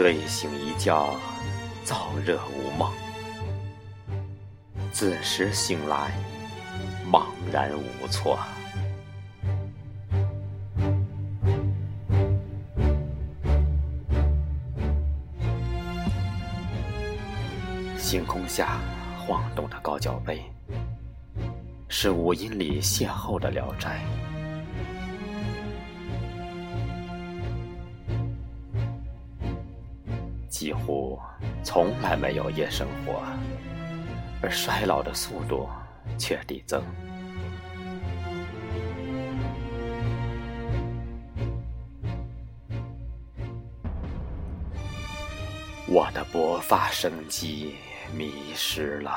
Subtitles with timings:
[0.00, 1.16] 睡醒一觉，
[1.84, 2.88] 燥热无梦。
[4.92, 6.12] 子时醒来，
[7.10, 8.38] 茫然无措。
[17.96, 18.78] 星空下
[19.26, 20.44] 晃动的高脚杯，
[21.88, 24.00] 是五音里邂逅的聊斋。
[30.58, 31.16] 几乎
[31.62, 33.22] 从来没有夜生活，
[34.42, 35.68] 而衰老的速度
[36.18, 36.82] 却递增。
[45.86, 47.76] 我的勃发生机
[48.12, 49.12] 迷失了，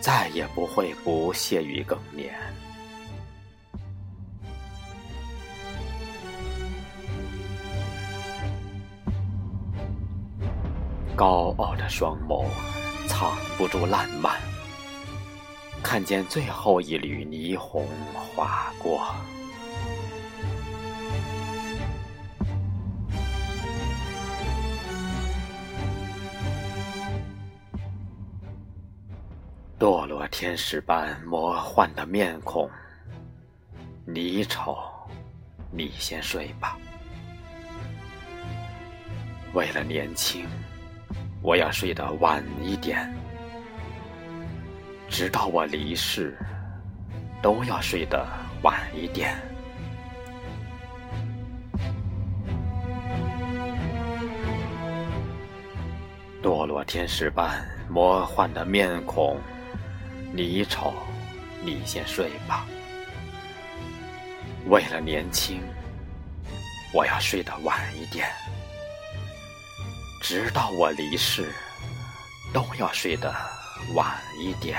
[0.00, 2.34] 再也不会不屑于更年。
[11.16, 12.46] 高傲的双眸
[13.06, 14.40] 藏不住烂漫，
[15.82, 19.14] 看见最后一缕霓虹划过。
[29.78, 32.70] 堕落天使般魔幻的面孔，
[34.06, 34.76] 你丑，
[35.70, 36.78] 你先睡吧。
[39.52, 40.46] 为了年轻。
[41.42, 43.12] 我要睡得晚一点，
[45.08, 46.36] 直到我离世，
[47.40, 48.26] 都要睡得
[48.62, 49.34] 晚一点。
[56.42, 59.38] 堕落天使般魔幻的面孔，
[60.32, 60.92] 你丑，
[61.64, 62.66] 你先睡吧。
[64.68, 65.62] 为了年轻，
[66.92, 68.28] 我要睡得晚一点。
[70.20, 71.50] 直到我离世，
[72.52, 73.34] 都要睡得
[73.94, 74.78] 晚一点。